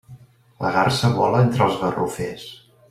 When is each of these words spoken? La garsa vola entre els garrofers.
La 0.65 0.71
garsa 0.77 1.11
vola 1.19 1.43
entre 1.49 1.67
els 1.69 1.81
garrofers. 1.85 2.51